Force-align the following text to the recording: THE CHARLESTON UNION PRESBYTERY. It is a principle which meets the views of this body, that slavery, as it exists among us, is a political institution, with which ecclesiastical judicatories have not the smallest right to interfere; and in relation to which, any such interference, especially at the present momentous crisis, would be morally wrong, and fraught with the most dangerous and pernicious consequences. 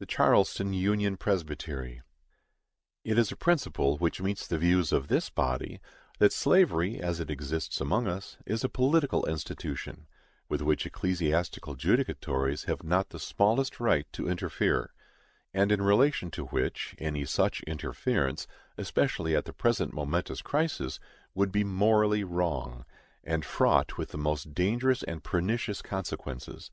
THE 0.00 0.06
CHARLESTON 0.06 0.72
UNION 0.72 1.16
PRESBYTERY. 1.16 2.02
It 3.04 3.16
is 3.16 3.30
a 3.30 3.36
principle 3.36 3.96
which 3.98 4.20
meets 4.20 4.48
the 4.48 4.58
views 4.58 4.90
of 4.90 5.06
this 5.06 5.30
body, 5.30 5.78
that 6.18 6.32
slavery, 6.32 6.98
as 6.98 7.20
it 7.20 7.30
exists 7.30 7.80
among 7.80 8.08
us, 8.08 8.36
is 8.46 8.64
a 8.64 8.68
political 8.68 9.24
institution, 9.26 10.08
with 10.48 10.60
which 10.60 10.86
ecclesiastical 10.86 11.76
judicatories 11.76 12.64
have 12.64 12.82
not 12.82 13.10
the 13.10 13.20
smallest 13.20 13.78
right 13.78 14.12
to 14.12 14.28
interfere; 14.28 14.92
and 15.52 15.70
in 15.70 15.82
relation 15.82 16.32
to 16.32 16.46
which, 16.46 16.96
any 16.98 17.24
such 17.24 17.62
interference, 17.62 18.48
especially 18.76 19.36
at 19.36 19.44
the 19.44 19.52
present 19.52 19.94
momentous 19.94 20.42
crisis, 20.42 20.98
would 21.32 21.52
be 21.52 21.62
morally 21.62 22.24
wrong, 22.24 22.84
and 23.22 23.44
fraught 23.44 23.96
with 23.96 24.08
the 24.08 24.18
most 24.18 24.52
dangerous 24.52 25.04
and 25.04 25.22
pernicious 25.22 25.80
consequences. 25.80 26.72